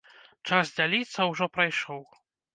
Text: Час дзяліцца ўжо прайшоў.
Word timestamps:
Час 0.51 0.71
дзяліцца 0.79 1.27
ўжо 1.33 1.45
прайшоў. 1.59 2.01